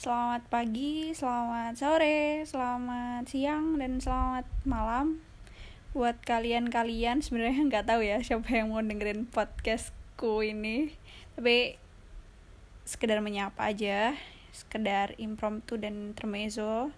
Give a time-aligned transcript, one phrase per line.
[0.00, 5.20] Selamat pagi, selamat sore, selamat siang, dan selamat malam
[5.92, 7.20] buat kalian-kalian.
[7.20, 10.96] Sebenarnya nggak tahu ya siapa yang mau dengerin podcastku ini,
[11.36, 11.76] tapi
[12.88, 14.16] sekedar menyapa aja,
[14.56, 16.96] sekedar impromptu dan intermezzo.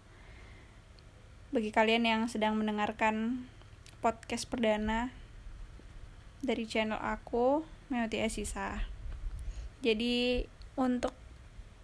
[1.50, 3.50] Bagi kalian yang sedang mendengarkan
[3.98, 5.10] podcast perdana
[6.38, 8.86] dari channel aku, Meoti Asisa.
[9.82, 10.46] Jadi
[10.78, 11.18] untuk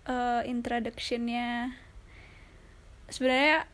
[0.09, 1.77] uh, introductionnya.
[3.13, 3.69] Sebenarnya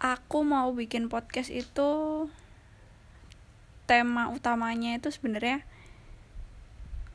[0.00, 1.90] aku mau bikin podcast itu
[3.88, 5.64] tema utamanya itu sebenarnya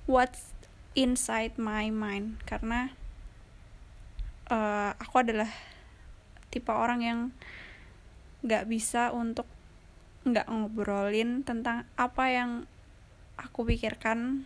[0.09, 0.51] what's
[0.97, 2.41] inside my mind.
[2.43, 2.91] Karena
[4.49, 5.49] uh, aku adalah
[6.49, 7.19] tipe orang yang
[8.45, 9.49] nggak bisa untuk
[10.25, 12.51] nggak ngobrolin tentang apa yang
[13.37, 14.45] aku pikirkan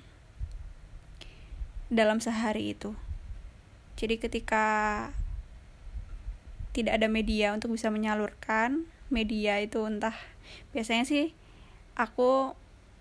[1.88, 2.96] dalam sehari itu
[4.00, 4.66] jadi ketika
[6.72, 10.16] tidak ada media untuk bisa menyalurkan media itu entah
[10.72, 11.36] biasanya sih
[12.00, 12.56] aku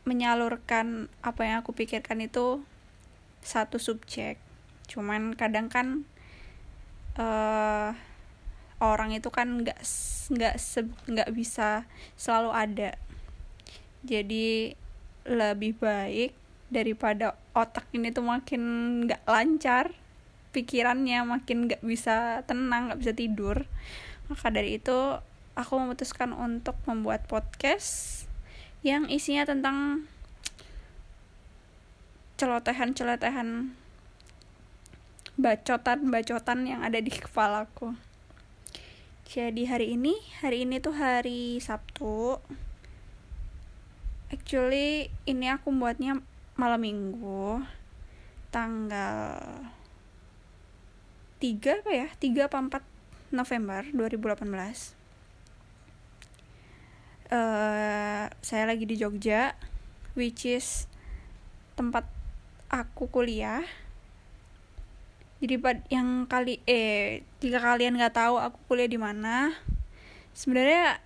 [0.08, 2.64] menyalurkan apa yang aku pikirkan itu
[3.44, 4.40] satu subjek.
[4.88, 6.08] Cuman kadang kan
[7.20, 7.92] uh,
[8.80, 9.78] orang itu kan nggak
[10.32, 10.54] nggak
[11.06, 11.84] nggak bisa
[12.16, 12.90] selalu ada.
[14.02, 14.72] Jadi
[15.28, 16.32] lebih baik
[16.72, 18.62] daripada otak ini tuh makin
[19.04, 19.92] nggak lancar
[20.52, 23.68] pikirannya makin gak bisa tenang gak bisa tidur
[24.28, 25.20] maka dari itu
[25.58, 28.24] aku memutuskan untuk membuat podcast
[28.86, 30.06] yang isinya tentang
[32.38, 33.74] celotehan-celotehan
[35.34, 37.98] bacotan-bacotan yang ada di kepalaku.
[39.28, 42.38] Jadi hari ini, hari ini tuh hari Sabtu.
[44.30, 46.22] Actually, ini aku buatnya
[46.56, 47.60] malam minggu.
[48.48, 49.36] Tanggal
[51.38, 52.08] 3 apa ya?
[52.18, 54.98] 3 apa 4 November 2018
[57.32, 59.52] uh, saya lagi di Jogja
[60.16, 60.88] which is
[61.78, 62.08] tempat
[62.68, 63.62] aku kuliah.
[65.38, 65.54] Jadi
[65.94, 69.54] yang kali eh jika kalian nggak tahu aku kuliah di mana
[70.34, 70.98] sebenarnya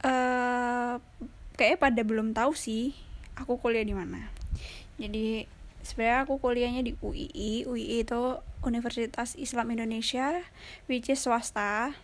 [0.00, 0.96] uh,
[1.60, 2.96] kayaknya pada belum tahu sih
[3.36, 4.32] aku kuliah di mana.
[4.96, 5.44] Jadi
[5.82, 10.42] sebenarnya aku kuliahnya di UII UII itu Universitas Islam Indonesia
[10.86, 11.94] which is swasta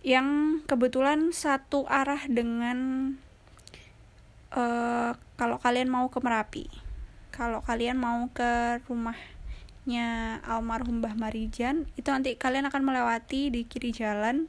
[0.00, 3.12] yang kebetulan satu arah dengan
[4.56, 6.66] uh, kalau kalian mau ke Merapi.
[7.30, 13.92] Kalau kalian mau ke rumahnya almarhum Mbah Marijan itu nanti kalian akan melewati di kiri
[13.92, 14.48] jalan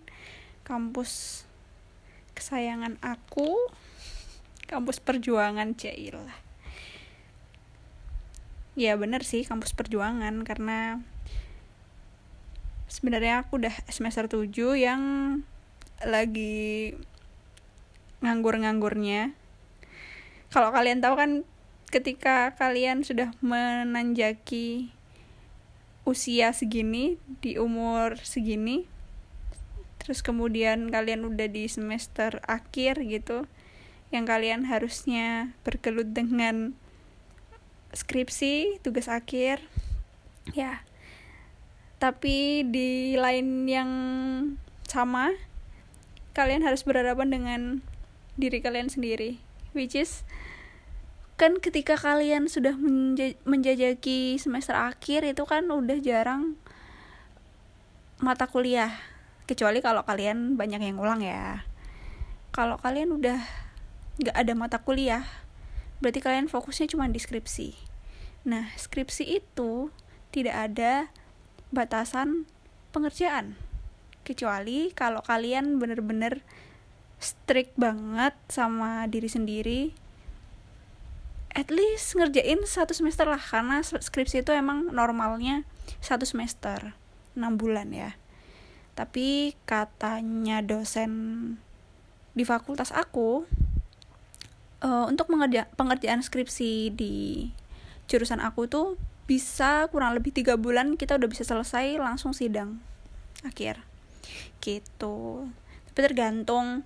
[0.63, 1.43] kampus
[2.35, 3.55] kesayangan aku
[4.67, 6.50] kampus perjuangan Cailah
[8.81, 11.05] ya bener sih kampus perjuangan karena
[12.89, 15.01] sebenarnya aku udah semester 7 yang
[16.01, 16.97] lagi
[18.25, 19.37] nganggur-nganggurnya.
[20.49, 21.31] Kalau kalian tahu kan
[21.93, 24.89] ketika kalian sudah menanjaki
[26.01, 28.89] usia segini di umur segini
[30.01, 33.45] terus kemudian kalian udah di semester akhir gitu
[34.09, 36.73] yang kalian harusnya bergelut dengan
[37.91, 39.63] skripsi tugas akhir
[40.55, 40.83] ya.
[42.01, 43.91] Tapi di lain yang
[44.89, 45.31] sama
[46.33, 47.61] kalian harus berhadapan dengan
[48.39, 49.37] diri kalian sendiri
[49.75, 50.23] which is
[51.35, 52.77] kan ketika kalian sudah
[53.47, 56.53] menjajaki semester akhir itu kan udah jarang
[58.21, 58.93] mata kuliah.
[59.49, 61.65] Kecuali kalau kalian banyak yang ulang ya.
[62.53, 63.41] Kalau kalian udah
[64.21, 65.25] nggak ada mata kuliah
[66.01, 67.77] berarti kalian fokusnya cuma di skripsi.
[68.49, 69.93] Nah skripsi itu
[70.33, 71.13] tidak ada
[71.69, 72.49] batasan
[72.91, 73.55] pengerjaan.
[74.25, 76.41] Kecuali kalau kalian bener-bener
[77.21, 79.81] strict banget sama diri sendiri
[81.51, 85.67] at least ngerjain satu semester lah karena skripsi itu emang normalnya
[85.99, 86.95] satu semester
[87.35, 88.15] 6 bulan ya.
[88.95, 91.11] Tapi katanya dosen
[92.31, 93.43] di fakultas aku
[94.81, 97.49] uh, untuk mengerja pengerjaan skripsi di
[98.09, 98.99] jurusan aku tuh
[99.29, 102.83] bisa kurang lebih tiga bulan kita udah bisa selesai langsung sidang
[103.47, 103.79] akhir.
[104.59, 105.47] Gitu.
[105.91, 106.83] Tapi tergantung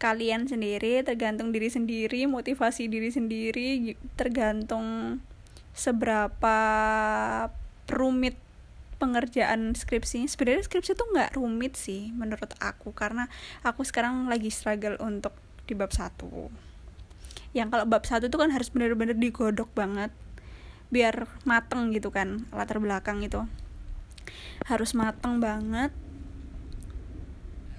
[0.00, 5.20] kalian sendiri tergantung diri sendiri motivasi diri sendiri tergantung
[5.76, 6.56] seberapa
[7.88, 8.36] rumit
[9.00, 10.28] pengerjaan skripsi.
[10.28, 13.28] Sebenarnya skripsi tuh nggak rumit sih menurut aku karena
[13.64, 15.32] aku sekarang lagi struggle untuk
[15.64, 16.69] di bab satu
[17.50, 20.14] yang kalau bab satu tuh kan harus bener-bener digodok banget
[20.90, 23.46] biar mateng gitu kan latar belakang itu.
[24.66, 25.90] Harus mateng banget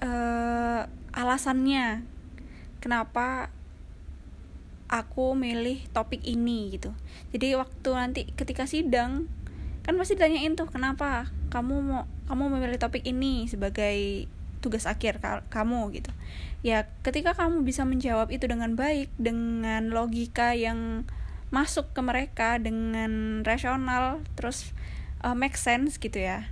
[0.03, 2.03] uh, alasannya.
[2.81, 3.53] Kenapa
[4.91, 6.91] aku milih topik ini gitu.
[7.31, 9.31] Jadi waktu nanti ketika sidang
[9.81, 14.29] kan pasti ditanyain tuh kenapa kamu mau kamu memilih topik ini sebagai
[14.61, 15.17] tugas akhir
[15.49, 15.89] kamu?
[15.95, 16.13] gitu
[16.61, 21.09] ya ketika kamu bisa menjawab itu dengan baik dengan logika yang
[21.49, 24.71] masuk ke mereka dengan rasional terus
[25.25, 26.47] uh, make sense gitu ya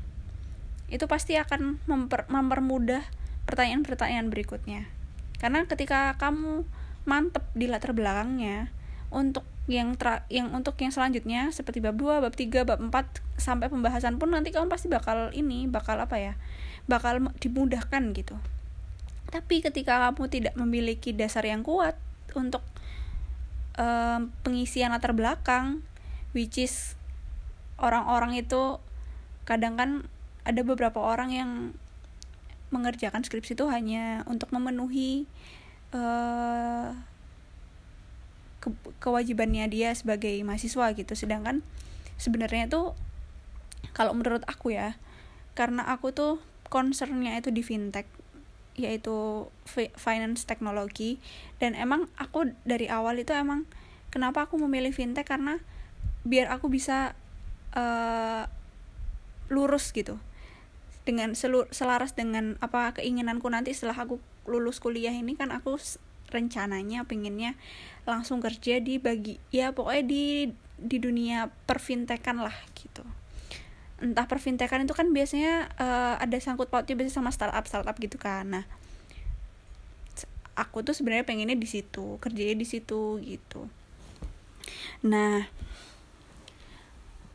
[0.89, 3.05] itu pasti akan memper, mempermudah
[3.45, 4.89] pertanyaan-pertanyaan berikutnya.
[5.37, 6.65] Karena ketika kamu
[7.05, 8.73] mantep di latar belakangnya
[9.09, 13.69] untuk yang tra yang untuk yang selanjutnya seperti bab 2, bab 3, bab 4 sampai
[13.69, 16.33] pembahasan pun nanti kamu pasti bakal ini bakal apa ya
[16.89, 18.35] bakal dimudahkan gitu
[19.29, 21.97] tapi ketika kamu tidak memiliki dasar yang kuat
[22.33, 22.65] untuk
[23.77, 25.85] um, pengisian latar belakang
[26.33, 26.97] which is
[27.79, 28.77] orang-orang itu
[29.45, 30.05] kadang kan
[30.45, 31.51] ada beberapa orang yang
[32.69, 35.25] mengerjakan skripsi itu hanya untuk memenuhi
[35.93, 36.93] uh,
[38.61, 38.69] ke
[39.01, 41.13] kewajibannya dia sebagai mahasiswa gitu.
[41.17, 41.65] Sedangkan
[42.21, 42.93] sebenarnya itu
[43.95, 44.99] kalau menurut aku ya
[45.57, 46.37] karena aku tuh
[46.69, 48.05] concernnya itu di fintech
[48.79, 49.47] yaitu
[49.99, 51.19] finance teknologi.
[51.59, 53.67] Dan emang aku dari awal itu emang
[54.09, 55.27] kenapa aku memilih fintech?
[55.27, 55.59] Karena
[56.23, 57.13] biar aku bisa
[57.75, 58.47] uh,
[59.51, 60.17] lurus gitu.
[61.03, 65.77] Dengan selur, selaras dengan apa keinginanku nanti setelah aku lulus kuliah ini kan aku
[66.29, 67.57] rencananya pengennya
[68.05, 70.25] langsung kerja di bagi ya pokoknya di
[70.77, 73.01] di dunia perfintekan lah gitu
[73.99, 78.47] entah perfintekan itu kan biasanya uh, ada sangkut pautnya biasanya sama startup startup gitu kan.
[78.47, 78.65] Nah
[80.59, 83.67] aku tuh sebenarnya pengennya di situ kerjanya di situ gitu.
[85.07, 85.47] Nah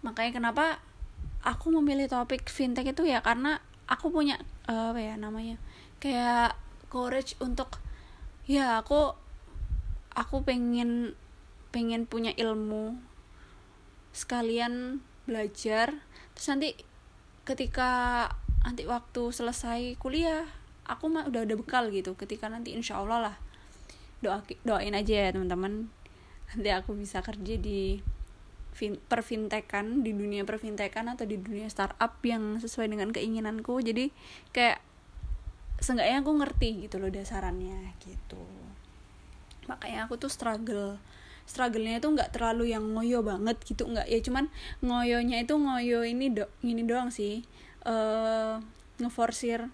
[0.05, 0.85] makanya kenapa
[1.41, 5.57] aku memilih topik fintech itu ya karena aku punya uh, apa ya namanya
[6.01, 6.57] kayak
[6.93, 7.81] courage untuk
[8.45, 9.17] ya aku
[10.13, 11.17] aku pengen
[11.73, 12.97] pengen punya ilmu
[14.15, 15.99] sekalian belajar
[16.35, 16.69] terus nanti
[17.47, 18.29] ketika
[18.65, 20.49] nanti waktu selesai kuliah
[20.85, 22.17] aku mah udah ada bekal gitu.
[22.17, 23.37] Ketika nanti insya Allah lah
[24.21, 25.89] doa doain aja ya teman-teman.
[26.53, 27.99] Nanti aku bisa kerja di
[28.77, 33.81] fin, perfintekan di dunia perfintekan atau di dunia startup yang sesuai dengan keinginanku.
[33.81, 34.13] Jadi
[34.53, 34.81] kayak
[35.81, 38.45] seenggaknya aku ngerti gitu loh dasarannya gitu.
[39.69, 41.01] Makanya aku tuh struggle
[41.45, 44.49] struggle-nya itu nggak terlalu yang ngoyo banget gitu nggak ya cuman
[44.81, 47.45] ngoyonya itu ngoyo ini do ini doang sih.
[47.85, 48.65] Uh,
[48.97, 49.69] ngeforsir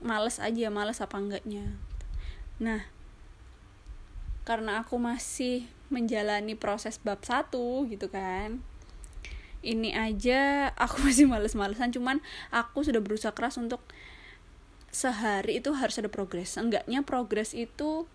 [0.00, 1.76] males aja males apa enggaknya.
[2.58, 2.88] Nah
[4.46, 8.62] karena aku masih menjalani proses bab satu gitu kan
[9.66, 12.22] ini aja aku masih males-malesan cuman
[12.54, 13.82] aku sudah berusaha keras untuk
[14.94, 16.56] sehari itu harus ada progres.
[16.56, 18.08] Enggaknya progres itu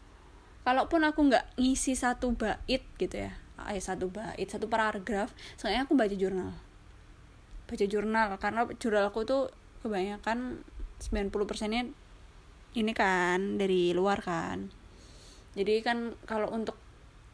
[0.61, 5.93] kalaupun aku nggak ngisi satu bait gitu ya ay satu bait satu paragraf soalnya aku
[5.93, 6.53] baca jurnal.
[7.69, 10.61] Baca jurnal karena jurnal aku tuh kebanyakan
[11.01, 11.89] 90 persennya
[12.77, 14.69] ini kan dari luar kan.
[15.57, 16.77] Jadi kan kalau untuk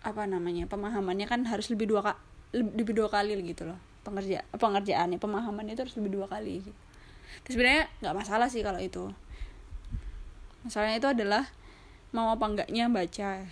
[0.01, 2.17] apa namanya pemahamannya kan harus lebih dua kali
[2.55, 3.79] lebih dua kali gitu loh.
[4.07, 6.79] Pengerja pengerjaannya pemahamannya itu harus lebih dua kali gitu.
[7.51, 9.11] Sebenarnya nggak masalah sih kalau itu.
[10.63, 11.43] Masalahnya itu adalah
[12.17, 13.45] mau apa enggaknya baca.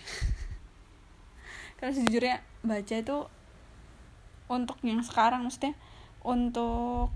[1.78, 3.18] Karena sejujurnya baca itu
[4.50, 5.78] untuk yang sekarang maksudnya
[6.26, 7.14] untuk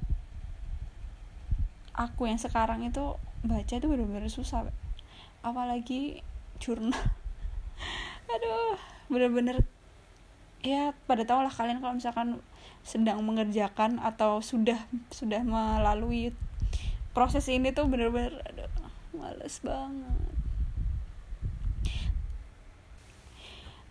[1.98, 4.70] aku yang sekarang itu baca itu bener-bener susah
[5.42, 6.22] apalagi
[6.62, 6.94] jurnal.
[8.32, 8.78] Aduh
[9.10, 9.66] bener-bener
[10.62, 12.38] ya pada tau lah kalian kalau misalkan
[12.86, 14.78] sedang mengerjakan atau sudah
[15.10, 16.30] sudah melalui
[17.10, 18.38] proses ini tuh bener-bener
[19.10, 20.29] males banget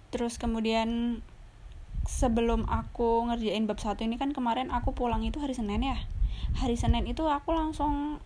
[0.09, 1.21] terus kemudian
[2.09, 5.97] sebelum aku ngerjain bab satu ini kan kemarin aku pulang itu hari Senin ya.
[6.57, 8.17] Hari Senin itu aku langsung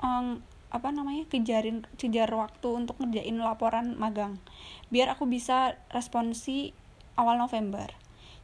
[0.00, 0.26] um,
[0.72, 4.40] apa namanya kejarin kejar waktu untuk ngerjain laporan magang.
[4.88, 6.72] Biar aku bisa responsi
[7.20, 7.92] awal November.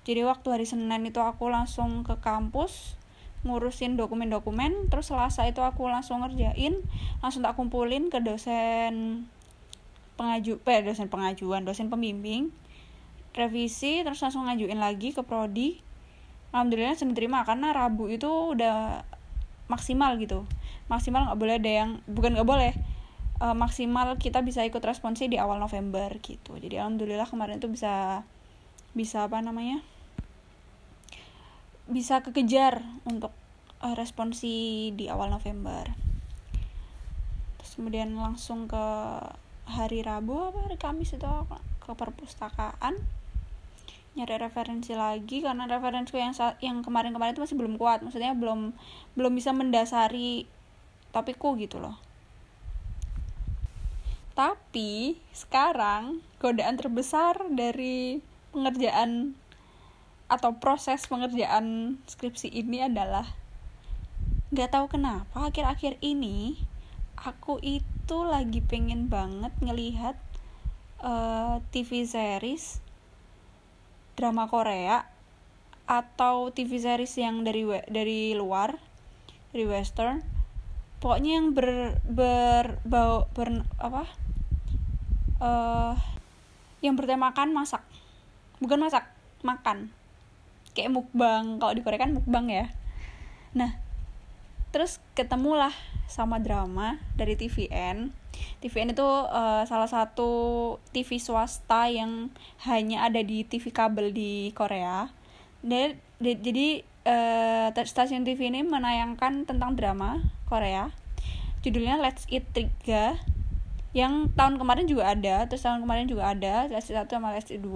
[0.05, 3.01] Jadi waktu hari Senin itu aku langsung ke kampus
[3.49, 4.93] ngurusin dokumen-dokumen.
[4.93, 6.85] Terus selasa itu aku langsung ngerjain
[7.25, 9.25] langsung tak kumpulin ke dosen
[10.19, 12.51] pengaju eh, dosen pengajuan dosen pembimbing
[13.39, 15.79] revisi terus langsung ngajuin lagi ke prodi.
[16.51, 19.07] Alhamdulillah sudah terima karena rabu itu udah
[19.71, 20.43] maksimal gitu.
[20.91, 22.73] Maksimal nggak boleh ada yang bukan nggak boleh
[23.39, 26.59] uh, maksimal kita bisa ikut responsi di awal November gitu.
[26.59, 28.27] Jadi alhamdulillah kemarin itu bisa
[28.97, 29.85] bisa apa namanya
[31.89, 33.31] bisa kekejar untuk
[33.85, 35.87] uh, responsi di awal November.
[37.61, 38.87] Terus kemudian langsung ke
[39.69, 41.29] hari Rabu apa hari Kamis itu
[41.85, 42.97] ke perpustakaan
[44.17, 48.75] nyari referensi lagi karena referensiku yang yang kemarin-kemarin itu masih belum kuat maksudnya belum
[49.15, 50.49] belum bisa mendasari
[51.15, 51.95] topikku gitu loh.
[54.35, 59.39] Tapi sekarang godaan terbesar dari pengerjaan
[60.29, 63.25] atau proses pengerjaan skripsi ini adalah
[64.51, 66.57] nggak tahu kenapa akhir-akhir ini
[67.25, 70.15] aku itu lagi pengen banget ngelihat
[71.03, 72.79] uh, eh, TV series
[74.19, 75.07] drama Korea
[75.89, 78.77] atau TV series yang dari dari luar
[79.55, 80.21] dari western.
[80.99, 84.05] Pokoknya yang ber ber bau ber apa
[85.39, 85.95] uh,
[86.83, 87.87] yang bertemakan masak.
[88.59, 89.07] Bukan masak
[89.47, 89.95] makan.
[90.75, 91.63] Kayak mukbang.
[91.63, 92.67] Kalau di Korea kan mukbang ya.
[93.55, 93.79] Nah
[94.69, 95.73] terus ketemulah
[96.09, 98.11] sama drama dari TVN
[98.59, 100.31] TVN itu uh, salah satu
[100.91, 102.31] TV swasta yang
[102.67, 105.11] hanya ada di TV kabel di Korea.
[105.63, 110.91] Dan jadi uh, stasiun TV ini menayangkan tentang drama Korea.
[111.63, 113.19] Judulnya Let's Eat 3
[113.97, 117.51] yang tahun kemarin juga ada terus tahun kemarin juga ada Let's Eat 1 sama Let's
[117.51, 117.75] Eat 2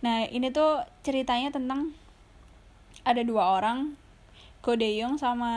[0.00, 1.92] Nah ini tuh ceritanya tentang
[3.04, 3.96] ada dua orang
[4.60, 5.52] Ko Deyong sama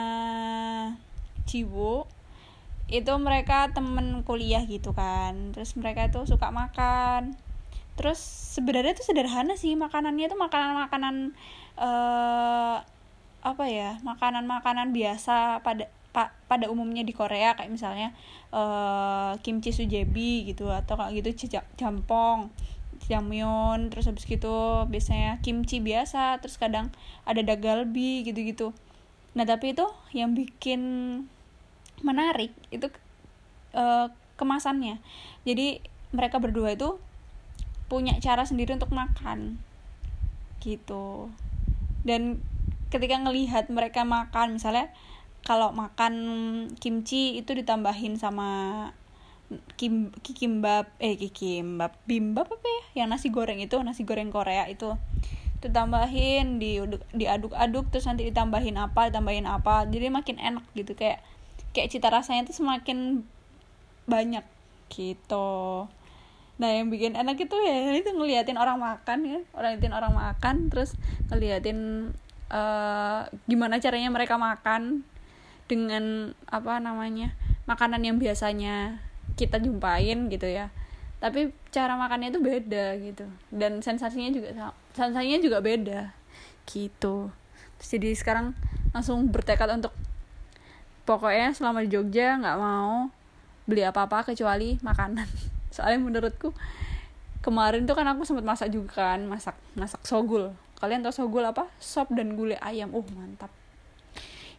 [1.44, 2.08] Ciwo
[2.88, 5.52] itu mereka temen kuliah gitu kan.
[5.56, 7.36] Terus mereka tuh suka makan.
[7.94, 8.18] Terus
[8.58, 11.32] sebenarnya tuh sederhana sih makanannya tuh makanan-makanan
[11.78, 12.82] uh,
[13.44, 15.86] apa ya makanan-makanan biasa pada
[16.16, 18.16] pa, pada umumnya di Korea kayak misalnya
[18.54, 22.48] uh, kimchi sujebi gitu atau kayak gitu jampong
[23.04, 26.88] jamyeon terus habis gitu biasanya kimchi biasa terus kadang
[27.28, 28.72] ada dagalbi gitu-gitu.
[29.36, 29.84] Nah tapi itu
[30.16, 30.80] yang bikin
[32.02, 32.90] menarik itu
[33.76, 34.98] uh, kemasannya.
[35.46, 35.84] Jadi
[36.14, 36.98] mereka berdua itu
[37.86, 39.60] punya cara sendiri untuk makan.
[40.58, 41.28] Gitu.
[42.02, 42.40] Dan
[42.88, 44.90] ketika ngelihat mereka makan misalnya
[45.44, 46.14] kalau makan
[46.80, 48.90] kimchi itu ditambahin sama
[49.76, 53.04] kim kikimbab eh kikimbab bimbab apa ya?
[53.04, 54.96] Yang nasi goreng itu nasi goreng Korea itu.
[55.60, 56.80] Itu tambahin di
[57.12, 59.84] diaduk-aduk terus nanti ditambahin apa ditambahin apa.
[59.84, 61.20] Jadi makin enak gitu kayak
[61.74, 63.26] kayak cita rasanya tuh semakin
[64.06, 64.46] banyak
[64.88, 65.90] gitu.
[66.54, 70.56] Nah yang bikin enak itu ya itu ngeliatin orang makan ya orang ngeliatin orang makan
[70.70, 70.94] terus
[71.28, 71.78] ngeliatin
[72.54, 75.02] uh, gimana caranya mereka makan
[75.66, 77.34] dengan apa namanya
[77.66, 79.02] makanan yang biasanya
[79.34, 80.70] kita jumpain gitu ya.
[81.18, 83.26] Tapi cara makannya itu beda gitu.
[83.50, 86.12] Dan sensasinya juga sensasinya juga beda
[86.70, 87.34] gitu.
[87.80, 88.54] Terus jadi sekarang
[88.94, 89.90] langsung bertekad untuk
[91.04, 93.08] pokoknya selama di Jogja nggak mau
[93.64, 95.28] beli apa-apa kecuali makanan.
[95.74, 96.52] Soalnya menurutku
[97.44, 100.52] kemarin tuh kan aku sempat masak juga kan masak masak sogul.
[100.80, 101.68] Kalian tau sogul apa?
[101.80, 102.92] Sop dan gulai ayam.
[102.92, 103.52] Uh mantap.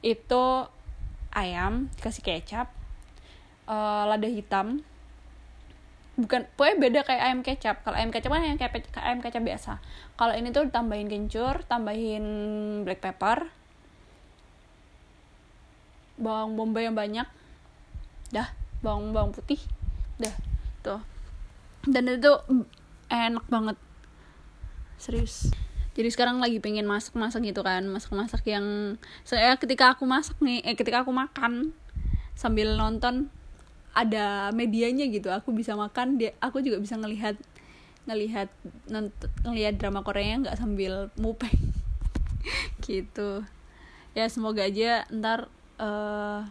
[0.01, 0.69] Itu
[1.33, 2.69] ayam kasih kecap
[3.69, 4.81] uh, lada hitam.
[6.15, 7.83] Bukan pokoknya beda kayak ayam kecap.
[7.83, 9.73] Kalau ayam kecap kan yang kayak ayam kecap biasa.
[10.15, 12.23] Kalau ini tuh tambahin kencur tambahin
[12.87, 13.51] black pepper
[16.15, 17.27] bawang bombay yang banyak.
[18.31, 19.59] Dah bawang bawang putih.
[20.19, 20.35] Dah
[20.81, 21.01] tuh.
[21.85, 22.33] Dan itu
[23.09, 23.77] enak banget.
[24.97, 25.51] Serius.
[25.95, 27.87] Jadi sekarang lagi pengen masak masak gitu kan.
[27.87, 31.71] Masak masak yang saya ketika aku masak nih eh ketika aku makan
[32.35, 33.31] sambil nonton
[33.95, 35.31] ada medianya gitu.
[35.31, 37.39] Aku bisa makan dia aku juga bisa ngelihat
[38.05, 38.51] ngelihat
[39.47, 41.55] ngelihat drama Korea nggak sambil mupeng.
[42.85, 43.41] Gitu.
[44.13, 46.43] Ya semoga aja ntar uh,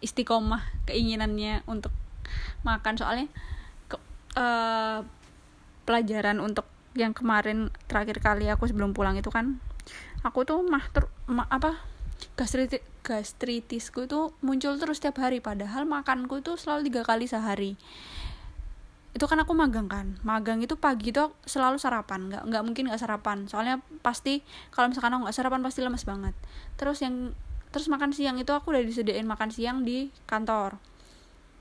[0.00, 1.92] istiqomah keinginannya untuk
[2.64, 2.96] makan.
[2.96, 3.26] Soalnya
[3.86, 3.96] ke,
[4.36, 5.04] uh,
[5.84, 6.66] pelajaran untuk
[6.98, 9.62] yang kemarin terakhir kali aku sebelum pulang itu kan
[10.26, 11.78] aku tuh mah ter ma, apa
[12.34, 17.80] gastritis gastritisku itu muncul terus setiap hari padahal makanku itu selalu tiga kali sehari.
[19.10, 20.20] Itu kan aku magang kan.
[20.22, 22.30] Magang itu pagi itu selalu sarapan.
[22.30, 23.48] Nggak nggak mungkin nggak sarapan.
[23.50, 26.34] Soalnya pasti kalau misalkan aku nggak sarapan pasti lemes banget.
[26.78, 27.34] Terus yang
[27.70, 30.78] terus makan siang itu aku udah disediain makan siang di kantor.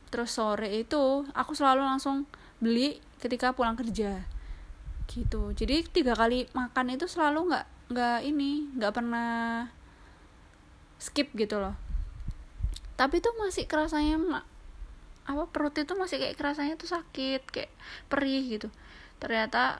[0.09, 2.25] Terus sore itu aku selalu langsung
[2.57, 4.25] beli ketika pulang kerja.
[5.05, 5.53] Gitu.
[5.53, 9.69] Jadi tiga kali makan itu selalu nggak nggak ini nggak pernah
[11.01, 11.73] skip gitu loh.
[12.97, 14.43] Tapi tuh masih kerasanya
[15.29, 17.71] apa perut itu masih kayak kerasanya tuh sakit kayak
[18.09, 18.69] perih gitu.
[19.21, 19.77] Ternyata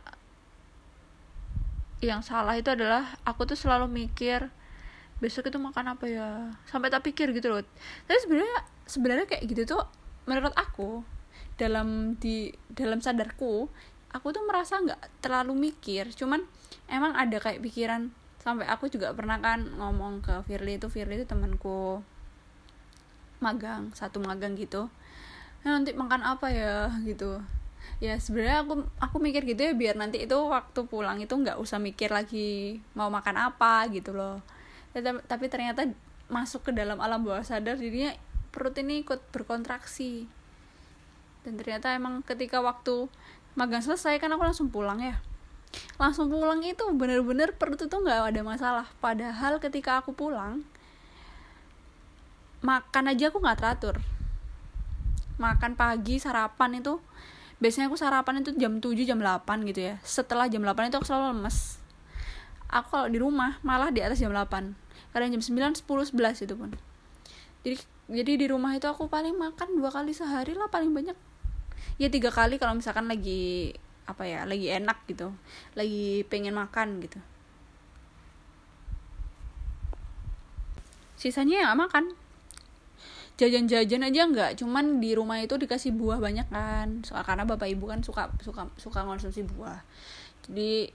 [2.00, 4.54] yang salah itu adalah aku tuh selalu mikir
[5.20, 6.28] besok itu makan apa ya?
[6.68, 7.62] Sampai tak pikir gitu loh.
[8.08, 8.58] Tapi sebenarnya
[8.88, 9.84] sebenarnya kayak gitu tuh
[10.26, 11.04] menurut aku
[11.60, 13.68] dalam di dalam sadarku
[14.10, 16.10] aku tuh merasa nggak terlalu mikir.
[16.16, 16.44] Cuman
[16.88, 18.10] emang ada kayak pikiran.
[18.40, 22.00] Sampai aku juga pernah kan ngomong ke Firly itu Firly itu temanku
[23.44, 24.88] magang satu magang gitu.
[25.64, 26.88] Nah, nanti makan apa ya?
[27.04, 27.44] gitu.
[28.00, 31.84] Ya sebenarnya aku aku mikir gitu ya biar nanti itu waktu pulang itu nggak usah
[31.84, 34.40] mikir lagi mau makan apa gitu loh
[34.98, 35.86] tapi ternyata
[36.30, 38.14] masuk ke dalam alam bawah sadar jadinya
[38.50, 40.26] perut ini ikut berkontraksi.
[41.46, 43.10] Dan ternyata emang ketika waktu
[43.58, 45.22] magang selesai kan aku langsung pulang ya.
[46.02, 48.88] Langsung pulang itu bener-bener perut itu nggak ada masalah.
[49.02, 50.66] Padahal ketika aku pulang
[52.60, 53.96] makan aja aku nggak teratur.
[55.40, 57.00] Makan pagi sarapan itu
[57.64, 59.96] biasanya aku sarapan itu jam 7 jam 8 gitu ya.
[60.04, 61.79] Setelah jam 8 itu aku selalu lemes
[62.70, 64.46] aku kalau di rumah malah di atas jam 8
[65.10, 66.70] kadang jam 9, 10, 11 itu pun.
[67.66, 67.76] Jadi
[68.10, 71.18] jadi di rumah itu aku paling makan dua kali sehari lah paling banyak.
[72.02, 73.74] Ya tiga kali kalau misalkan lagi
[74.10, 75.30] apa ya lagi enak gitu.
[75.78, 77.22] Lagi pengen makan gitu.
[81.20, 82.18] Sisanya ya makan.
[83.38, 84.52] Jajan-jajan aja nggak.
[84.58, 87.06] Cuman di rumah itu dikasih buah banyak kan.
[87.06, 89.86] Karena bapak ibu kan suka suka suka konsumsi buah.
[90.50, 90.90] Jadi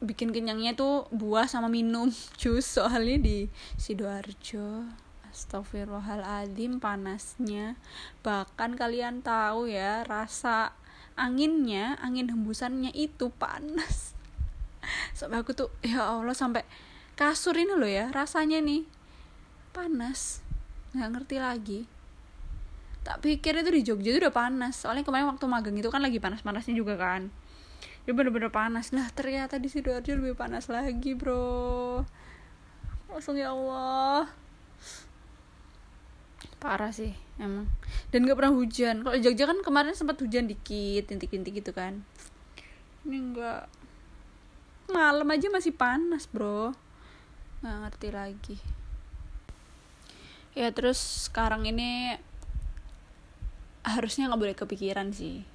[0.00, 2.08] bikin kenyangnya tuh buah sama minum
[2.40, 3.38] jus soalnya di
[3.76, 4.88] sidoarjo.
[5.30, 7.78] Astagfirullahaladzim panasnya.
[8.26, 10.74] Bahkan kalian tahu ya Rasa
[11.14, 14.18] anginnya Angin hembusannya itu panas.
[15.18, 16.66] Sampai aku tuh Ya Allah sampai
[17.14, 18.90] kasur ini loh ya Rasanya nih
[19.70, 20.42] Panas.
[20.98, 21.80] Gak ngerti lagi.
[23.06, 24.82] Tak pikir itu di Jogja itu udah panas.
[24.82, 27.30] Soalnya kemarin waktu magang itu kan lagi panas-panasnya juga kan
[28.04, 28.90] Dia bener-bener panas.
[28.96, 32.00] Nah ternyata di Sidoarjo lebih panas lagi bro.
[33.10, 34.30] Langsung ya Allah.
[36.60, 37.68] Parah sih emang.
[38.12, 39.04] Dan gak pernah hujan.
[39.04, 42.04] Kalau Jogja kan kemarin sempat hujan dikit intik-intik gitu kan.
[43.04, 43.64] Ini enggak
[44.90, 46.76] malam aja masih panas bro.
[47.62, 48.56] Nggak ngerti lagi.
[50.52, 52.18] Ya terus sekarang ini
[53.86, 55.46] harusnya nggak boleh kepikiran sih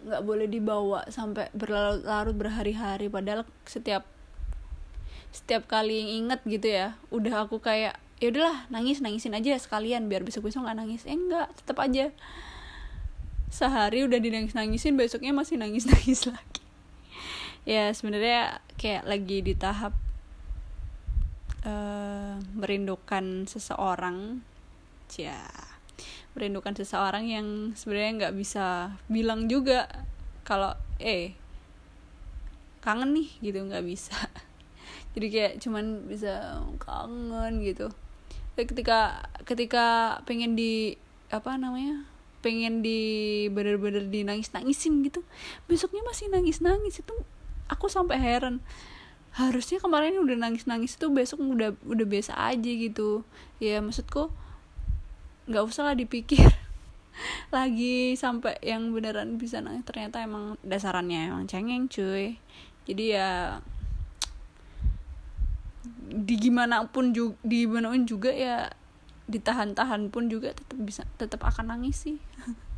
[0.00, 3.12] nggak boleh dibawa sampai berlarut-larut berhari-hari.
[3.12, 4.08] Padahal setiap
[5.30, 10.26] setiap kali inget gitu ya udah aku kayak ya udahlah nangis nangisin aja sekalian biar
[10.26, 11.06] besok besok nggak nangis.
[11.06, 12.12] Eh enggak tetap aja.
[13.50, 16.64] Sehari udah dinangis nangisin besoknya masih nangis nangis lagi.
[17.68, 19.92] Ya sebenarnya kayak lagi di tahap
[21.64, 24.44] uh, merindukan seseorang.
[25.18, 25.69] Ya
[26.34, 29.86] merindukan seseorang yang sebenarnya nggak bisa bilang juga
[30.46, 31.34] kalau eh
[32.80, 34.16] kangen nih gitu nggak bisa.
[35.14, 37.92] Jadi kayak cuman bisa kangen gitu.
[38.56, 40.96] Ketika ketika pengen di
[41.30, 42.04] apa namanya
[42.40, 45.20] pengen di bener-bener di nangis nangisin gitu
[45.68, 47.14] besoknya masih nangis nangis itu
[47.68, 48.58] aku sampai heran.
[49.30, 53.22] Harusnya kemarin udah nangis nangis itu besok udah udah biasa aja gitu.
[53.62, 54.34] Ya maksudku
[55.50, 56.46] nggak usah lah dipikir
[57.56, 59.82] lagi sampai yang beneran bisa nangis.
[59.82, 62.38] Ternyata emang dasarannya emang cengeng cuy.
[62.86, 63.58] Jadi ya
[66.10, 68.70] di gimana pun juga di gimana pun juga ya
[69.30, 72.18] ditahan-tahan pun juga tetap bisa tetap akan nangis sih.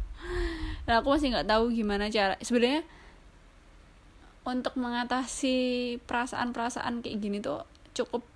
[0.82, 2.86] Nah aku masih nggak tahu gimana cara sebenarnya
[4.42, 7.62] untuk mengatasi perasaan-perasaan kayak gini tuh
[7.94, 8.26] cukup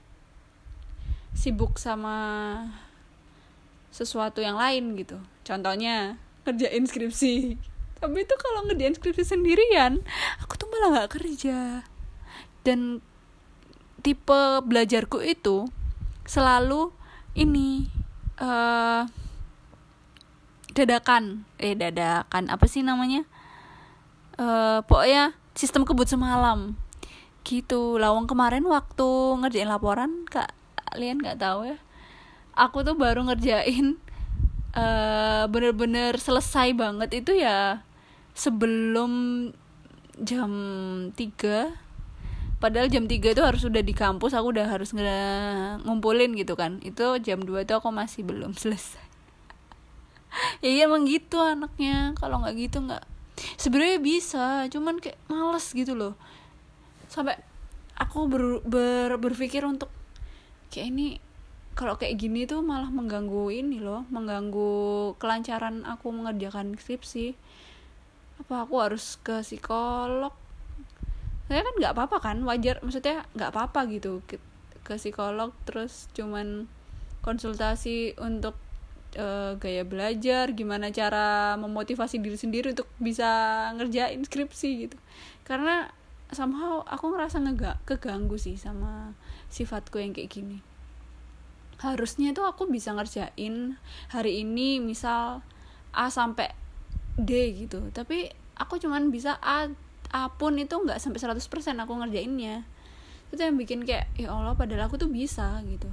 [1.35, 2.14] sibuk sama
[3.97, 5.17] sesuatu yang lain gitu.
[5.41, 7.57] Contohnya kerjain skripsi.
[7.97, 10.05] Tapi itu kalau ngerjain skripsi sendirian
[10.45, 11.81] aku tuh malah nggak kerja.
[12.61, 13.01] Dan
[14.05, 15.65] tipe belajarku itu
[16.29, 16.93] selalu
[17.33, 17.89] ini
[18.37, 19.09] uh,
[20.77, 21.49] dadakan.
[21.57, 23.25] Eh dadakan apa sih namanya?
[24.37, 26.77] Uh, pokoknya sistem kebut semalam.
[27.49, 27.97] Gitu.
[27.97, 29.09] Lawang kemarin waktu
[29.41, 30.53] ngerjain laporan kak
[30.93, 31.77] kalian nggak tahu ya
[32.57, 34.01] aku tuh baru ngerjain
[34.73, 37.85] uh, bener-bener selesai banget itu ya
[38.33, 39.12] sebelum
[40.21, 40.53] jam
[41.12, 41.87] 3
[42.57, 44.97] padahal jam 3 itu harus sudah di kampus aku udah harus
[45.85, 46.81] ngumpulin gitu kan.
[46.81, 49.05] Itu jam 2 itu aku masih belum selesai.
[50.61, 52.16] Ya iya emang gitu anaknya.
[52.16, 53.05] Kalau nggak gitu nggak
[53.61, 56.16] sebenarnya bisa cuman kayak males gitu loh.
[57.12, 57.37] Sampai
[57.97, 59.92] aku ber, ber, berpikir untuk
[60.73, 61.21] kayak ini
[61.77, 67.37] kalau kayak gini tuh malah mengganggu ini loh mengganggu kelancaran aku mengerjakan skripsi.
[68.41, 70.33] Apa aku harus ke psikolog?
[71.53, 74.25] Saya kan nggak apa-apa kan wajar maksudnya nggak apa-apa gitu.
[74.25, 74.41] Ke,
[74.97, 76.65] psikolog terus cuman
[77.21, 78.57] konsultasi untuk
[79.21, 83.29] uh, gaya belajar gimana cara memotivasi diri sendiri untuk bisa
[83.77, 84.97] ngerjain skripsi gitu.
[85.45, 85.93] Karena
[86.33, 89.12] somehow aku ngerasa ngegak keganggu sih sama
[89.53, 90.59] sifatku yang kayak gini
[91.77, 93.77] harusnya itu aku bisa ngerjain
[94.09, 95.45] hari ini misal
[95.93, 96.53] A sampai
[97.17, 97.93] D gitu.
[97.93, 99.69] Tapi aku cuman bisa A
[100.12, 101.43] A pun itu nggak sampai 100%
[101.83, 102.65] aku ngerjainnya.
[103.33, 105.89] Itu yang bikin kayak ya Allah padahal aku tuh bisa gitu.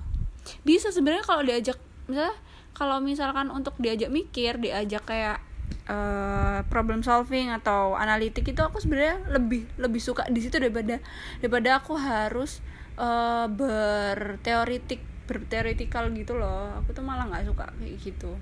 [0.63, 2.36] Bisa sebenarnya kalau diajak misalnya
[2.76, 5.39] kalau misalkan untuk diajak mikir diajak kayak
[5.88, 11.00] uh, problem solving atau analitik itu aku sebenarnya lebih lebih suka di situ daripada
[11.39, 12.60] daripada aku harus
[13.00, 16.78] uh, berteoritik berteoritikal gitu loh.
[16.82, 18.38] Aku tuh malah nggak suka kayak gitu.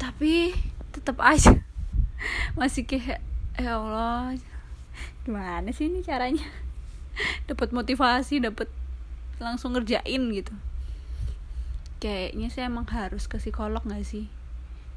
[0.00, 0.56] Tapi
[0.90, 1.60] tetap aja
[2.58, 3.20] masih kayak
[3.60, 4.32] ya Allah
[5.28, 6.48] gimana sih ini caranya?
[7.48, 8.72] Dapat motivasi dapat
[9.36, 10.54] langsung ngerjain gitu.
[12.00, 14.26] Kayaknya saya emang harus ke psikolog gak sih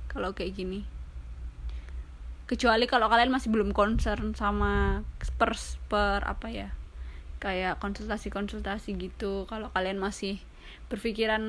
[0.09, 0.87] kalau kayak gini?
[2.49, 5.03] Kecuali kalau kalian masih belum concern sama
[5.37, 5.53] per
[5.89, 6.69] per apa ya
[7.39, 9.45] kayak konsultasi-konsultasi gitu.
[9.45, 10.39] Kalau kalian masih
[10.87, 11.43] berpikiran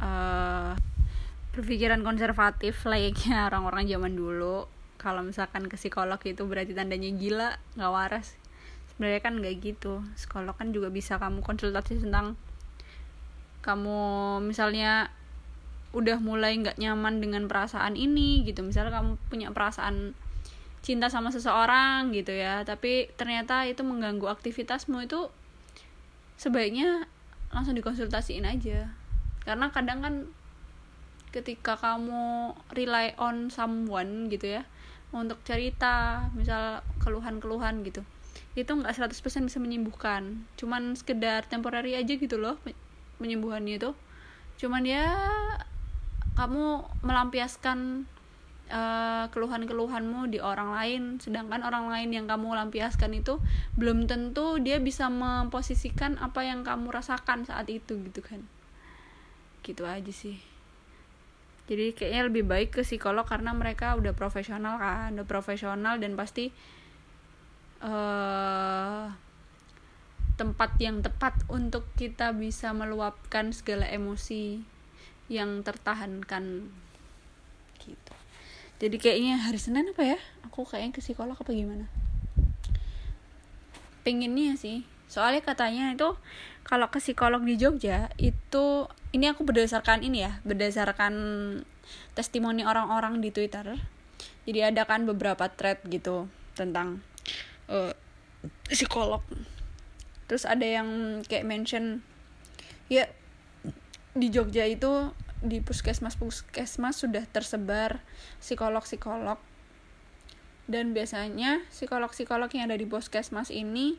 [0.00, 0.72] uh,
[1.50, 7.92] berpikiran konservatif layaknya orang-orang zaman dulu kalau misalkan ke psikolog itu berarti tandanya gila nggak
[7.92, 8.36] waras.
[8.92, 10.04] Sebenarnya kan nggak gitu.
[10.12, 12.36] Psikolog kan juga bisa kamu konsultasi tentang
[13.64, 14.00] kamu
[14.44, 15.08] misalnya
[15.90, 18.60] udah mulai nggak nyaman dengan perasaan ini gitu.
[18.60, 20.12] Misalnya kamu punya perasaan
[20.80, 22.64] cinta sama seseorang gitu ya.
[22.64, 25.28] Tapi ternyata itu mengganggu aktivitasmu itu
[26.40, 27.08] sebaiknya
[27.52, 28.90] langsung dikonsultasiin aja.
[29.44, 30.14] Karena kadang kan
[31.30, 34.62] ketika kamu rely on someone gitu ya
[35.14, 38.02] untuk cerita misal keluhan-keluhan gitu
[38.58, 40.42] itu nggak 100% bisa menyembuhkan.
[40.58, 42.58] Cuman sekedar temporary aja gitu loh
[43.22, 43.90] penyembuhannya itu.
[44.58, 45.14] Cuman ya
[46.34, 48.10] kamu melampiaskan
[48.70, 51.02] uh, keluhan-keluhanmu di orang lain.
[51.18, 53.42] Sedangkan orang lain yang kamu lampiaskan itu
[53.76, 58.40] belum tentu dia bisa memposisikan apa yang kamu rasakan saat itu gitu kan.
[59.66, 60.38] Gitu aja sih.
[61.70, 66.50] Jadi kayaknya lebih baik ke psikolog karena mereka udah profesional kan udah profesional dan pasti
[67.78, 69.06] uh,
[70.34, 74.58] tempat yang tepat untuk kita bisa meluapkan segala emosi
[75.30, 76.74] yang tertahankan.
[77.78, 78.19] Gitu
[78.80, 80.18] jadi kayaknya hari Senin apa ya?
[80.48, 81.84] Aku kayaknya ke psikolog apa gimana?
[84.00, 84.88] Pengennya sih.
[85.04, 86.16] Soalnya katanya itu
[86.64, 91.12] kalau ke psikolog di Jogja itu ini aku berdasarkan ini ya berdasarkan
[92.16, 93.76] testimoni orang-orang di Twitter.
[94.48, 97.04] Jadi ada kan beberapa thread gitu tentang
[97.68, 97.92] uh,
[98.64, 99.20] psikolog.
[100.24, 102.00] Terus ada yang kayak mention
[102.88, 103.12] ya
[104.16, 108.04] di Jogja itu di puskesmas puskesmas sudah tersebar
[108.40, 109.40] psikolog psikolog
[110.70, 113.98] dan biasanya psikolog psikolog yang ada di puskesmas ini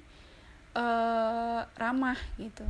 [0.77, 2.63] uh, ramah gitu.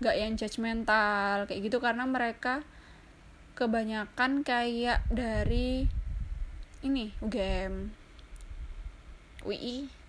[0.00, 1.78] Gak yang judgmental kayak gitu.
[1.78, 2.64] Karena mereka
[3.54, 5.86] kebanyakan kayak dari
[6.80, 7.92] ini UGM
[9.44, 10.00] UI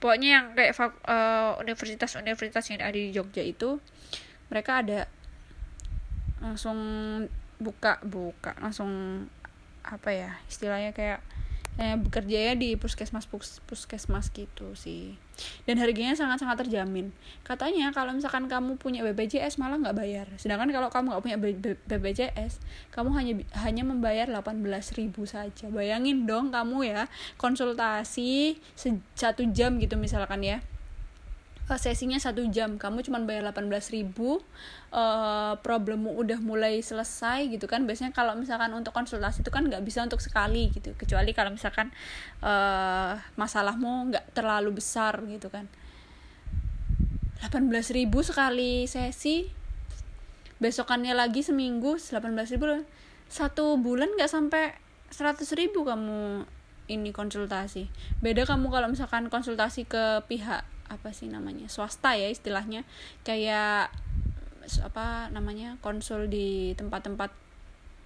[0.00, 0.74] pokoknya yang kayak
[1.06, 3.78] uh, universitas-universitas yang ada di Jogja itu
[4.48, 5.08] mereka ada
[6.42, 6.78] langsung
[7.62, 9.24] buka buka langsung
[9.86, 11.22] apa ya istilahnya kayak
[11.80, 15.16] eh, bekerja ya di puskesmas pus, puskesmas gitu sih.
[15.64, 17.16] Dan harganya sangat-sangat terjamin.
[17.40, 20.26] Katanya kalau misalkan kamu punya BPJS malah nggak bayar.
[20.36, 21.38] Sedangkan kalau kamu nggak punya
[21.88, 22.60] BPJS
[22.92, 25.66] kamu hanya hanya membayar 18.000 saja.
[25.72, 27.08] Bayangin dong kamu ya
[27.40, 28.60] konsultasi
[29.16, 30.60] satu jam gitu misalkan ya
[31.72, 34.44] uh, sesinya satu jam kamu cuma bayar 18 ribu
[34.92, 37.88] uh, problemmu udah mulai selesai gitu kan.
[37.88, 40.92] Biasanya kalau misalkan untuk konsultasi itu kan nggak bisa untuk sekali gitu.
[40.94, 41.88] Kecuali kalau misalkan
[42.44, 45.66] uh, masalahmu nggak terlalu besar gitu kan.
[47.42, 47.66] 18
[47.98, 49.50] ribu sekali sesi
[50.62, 52.84] besokannya lagi seminggu 18 ribu.
[53.32, 54.76] Satu bulan nggak sampai
[55.08, 56.44] 100 ribu kamu
[56.92, 57.88] ini konsultasi.
[58.20, 62.84] Beda kamu kalau misalkan konsultasi ke pihak apa sih namanya swasta ya istilahnya.
[63.24, 63.88] Kayak
[64.84, 67.32] apa namanya konsul di tempat-tempat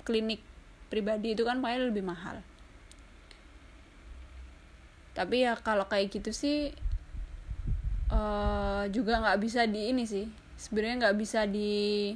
[0.06, 0.40] klinik
[0.86, 2.40] pribadi itu kan paling lebih mahal.
[5.12, 6.70] Tapi ya kalau kayak gitu sih
[8.14, 10.30] uh, juga nggak bisa di ini sih.
[10.56, 12.14] Sebenarnya nggak bisa di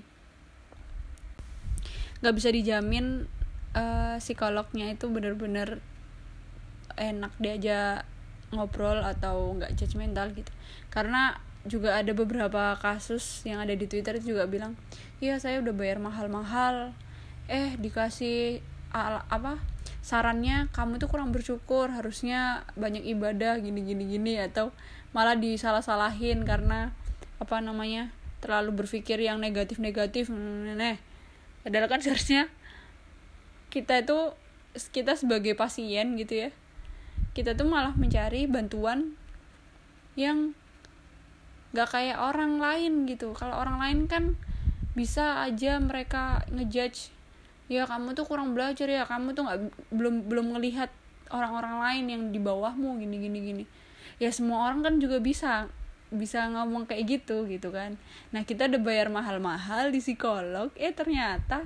[2.21, 3.25] nggak bisa dijamin
[3.73, 5.81] uh, psikolognya itu bener-bener
[7.01, 8.05] enak diajak
[8.51, 10.51] ngobrol atau nggak judgmental gitu.
[10.91, 14.81] Karena juga ada beberapa kasus yang ada di Twitter juga bilang
[15.21, 16.97] iya saya udah bayar mahal-mahal.
[17.51, 19.63] Eh dikasih al apa
[20.01, 24.75] sarannya kamu tuh kurang bersyukur harusnya banyak ibadah gini gini gini atau
[25.13, 26.91] malah disalah-salahin karena
[27.39, 28.11] apa namanya
[28.41, 30.97] terlalu berpikir yang negatif-negatif nah
[31.63, 32.49] padahal kan seharusnya
[33.69, 34.35] kita itu
[34.91, 36.51] kita sebagai pasien gitu ya
[37.33, 39.15] kita tuh malah mencari bantuan
[40.19, 40.53] yang
[41.71, 43.31] gak kayak orang lain gitu.
[43.39, 44.25] Kalau orang lain kan
[44.91, 47.15] bisa aja mereka ngejudge
[47.71, 49.59] ya kamu tuh kurang belajar ya kamu tuh nggak
[49.95, 50.91] belum belum ngelihat
[51.31, 53.65] orang-orang lain yang di bawahmu gini gini gini.
[54.19, 55.71] Ya semua orang kan juga bisa
[56.11, 57.95] bisa ngomong kayak gitu gitu kan.
[58.35, 61.63] Nah kita udah bayar mahal-mahal di psikolog eh ternyata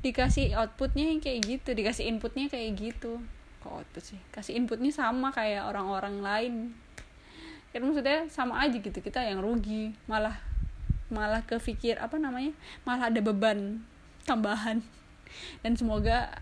[0.00, 3.20] dikasih outputnya yang kayak gitu dikasih inputnya kayak gitu
[3.60, 4.20] kok output sih?
[4.32, 6.54] Kasih inputnya sama kayak orang-orang lain.
[7.70, 10.36] Kan maksudnya sama aja gitu kita yang rugi malah
[11.12, 12.56] malah kepikir apa namanya?
[12.82, 13.84] Malah ada beban
[14.24, 14.82] tambahan.
[15.62, 16.34] Dan semoga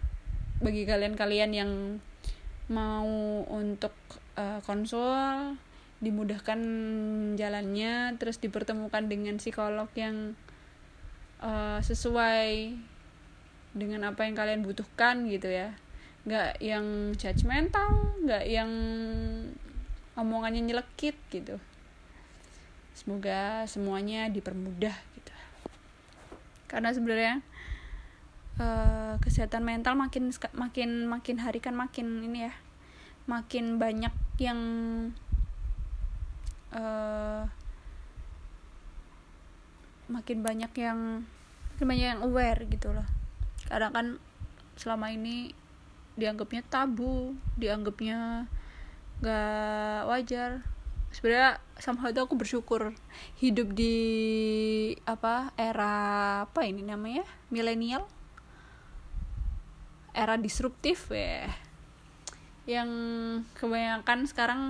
[0.59, 1.73] bagi kalian-kalian yang
[2.69, 3.95] mau untuk
[4.37, 5.57] uh, konsul
[5.99, 6.61] dimudahkan
[7.35, 10.39] jalannya terus dipertemukan dengan psikolog yang
[11.43, 12.77] uh, sesuai
[13.75, 15.75] dengan apa yang kalian butuhkan gitu ya
[16.27, 18.71] nggak yang judgmental nggak yang
[20.19, 21.63] omongannya nyelekit gitu.
[22.97, 25.35] Semoga semuanya dipermudah gitu.
[26.67, 27.35] Karena sebenarnya
[28.59, 32.55] uh, kesehatan mental makin makin makin hari kan makin ini ya
[33.31, 34.61] makin banyak yang
[36.75, 37.45] uh,
[40.09, 41.29] makin banyak yang
[41.77, 43.07] makin banyak yang aware gitu loh.
[43.69, 44.07] Kadang kan
[44.81, 45.53] selama ini
[46.19, 48.51] dianggapnya tabu dianggapnya
[49.23, 50.67] gak wajar.
[51.09, 52.93] Sebenarnya sama itu aku bersyukur
[53.41, 53.97] hidup di
[55.09, 55.95] apa era
[56.45, 58.05] apa ini namanya milenial.
[60.13, 61.49] Era disruptif ya.
[62.69, 62.91] Yang
[63.57, 64.61] kebanyakan sekarang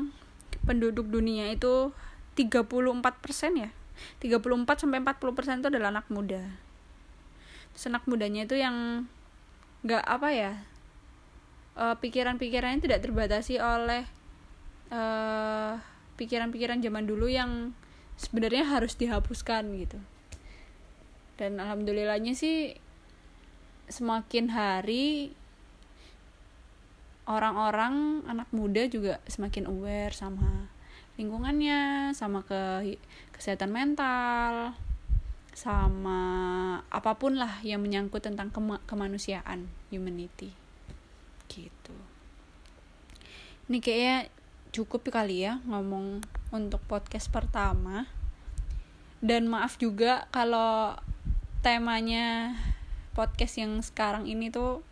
[0.62, 1.90] penduduk dunia itu
[2.36, 2.94] 34%
[3.56, 3.72] ya.
[4.22, 6.44] 34 sampai 40% itu adalah anak muda.
[7.74, 9.08] Terus anak mudanya itu yang
[9.82, 10.52] nggak apa ya
[11.78, 14.02] uh, pikiran-pikirannya tidak terbatasi oleh
[14.90, 15.72] eh,
[16.18, 17.72] pikiran-pikiran zaman dulu yang
[18.18, 19.98] sebenarnya harus dihapuskan gitu.
[21.38, 22.74] Dan alhamdulillahnya sih
[23.86, 25.32] semakin hari
[27.30, 30.72] orang-orang anak muda juga semakin aware sama
[31.20, 32.94] lingkungannya sama ke
[33.34, 34.74] kesehatan mental
[35.52, 36.20] sama
[36.88, 40.54] apa pun lah yang menyangkut tentang kema kemanusiaan humanity
[41.48, 41.96] gitu.
[43.68, 44.16] Ini kayaknya
[44.72, 48.08] cukup kali ya ngomong untuk podcast pertama.
[49.18, 50.94] Dan maaf juga kalau
[51.60, 52.54] temanya
[53.18, 54.86] podcast yang sekarang ini tuh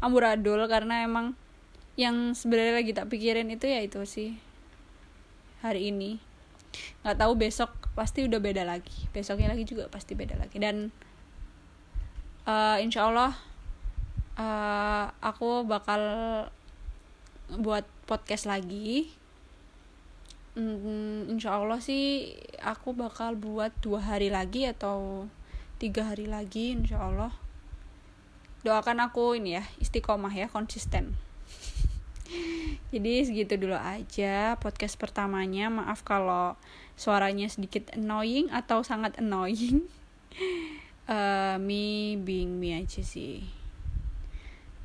[0.00, 1.36] amburadul karena emang
[2.00, 4.40] yang sebenarnya lagi tak pikirin itu ya itu sih
[5.60, 6.16] hari ini.
[7.04, 10.56] Nggak tahu besok pasti udah beda lagi besoknya lagi juga pasti beda lagi.
[10.56, 10.88] Dan
[12.48, 13.36] uh, insya Allah
[14.38, 16.00] uh, aku bakal
[17.58, 19.10] buat podcast lagi.
[20.58, 25.30] Hmm, insya Allah sih aku bakal buat dua hari lagi atau
[25.78, 27.34] tiga hari lagi insya Allah.
[28.66, 31.14] Doakan aku ini ya istiqomah ya konsisten.
[32.92, 35.70] Jadi segitu dulu aja podcast pertamanya.
[35.70, 36.58] Maaf kalau
[36.98, 39.86] suaranya sedikit annoying atau sangat annoying.
[41.06, 43.57] Uh, me being me aja sih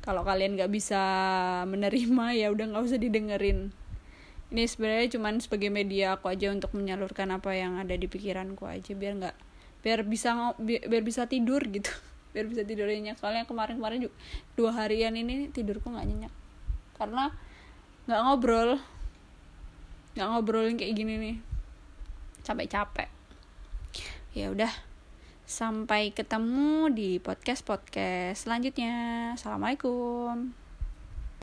[0.04, 1.00] kalau kalian nggak bisa
[1.64, 3.72] menerima ya udah nggak usah didengerin.
[4.52, 8.92] Ini sebenarnya cuman sebagai media aku aja untuk menyalurkan apa yang ada di pikiranku aja
[8.92, 9.36] biar nggak
[9.80, 11.90] biar bisa biar, bisa tidur gitu.
[12.34, 13.14] Biar bisa tidur nyenyak.
[13.14, 14.16] Soalnya kemarin-kemarin juga
[14.58, 16.34] dua harian ini tidurku nggak nyenyak.
[16.98, 17.30] Karena
[18.10, 18.70] nggak ngobrol.
[20.18, 21.36] Nggak ngobrolin kayak gini nih.
[22.42, 23.14] Sampai capek
[24.34, 24.70] ya udah
[25.44, 29.36] Sampai ketemu di podcast-podcast selanjutnya.
[29.36, 30.63] Assalamualaikum.